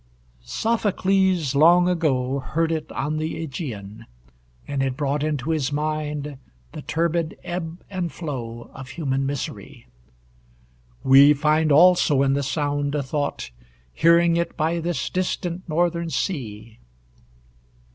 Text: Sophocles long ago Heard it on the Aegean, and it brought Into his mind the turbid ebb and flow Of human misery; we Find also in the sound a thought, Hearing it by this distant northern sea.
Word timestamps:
Sophocles 0.43 1.53
long 1.53 1.87
ago 1.87 2.39
Heard 2.39 2.71
it 2.71 2.91
on 2.91 3.17
the 3.17 3.37
Aegean, 3.37 4.07
and 4.67 4.81
it 4.81 4.97
brought 4.97 5.21
Into 5.21 5.51
his 5.51 5.71
mind 5.71 6.39
the 6.71 6.81
turbid 6.81 7.37
ebb 7.43 7.83
and 7.87 8.11
flow 8.11 8.71
Of 8.73 8.89
human 8.89 9.27
misery; 9.27 9.85
we 11.03 11.33
Find 11.35 11.71
also 11.71 12.23
in 12.23 12.33
the 12.33 12.41
sound 12.41 12.95
a 12.95 13.03
thought, 13.03 13.51
Hearing 13.93 14.37
it 14.37 14.57
by 14.57 14.79
this 14.79 15.07
distant 15.07 15.69
northern 15.69 16.09
sea. 16.09 16.79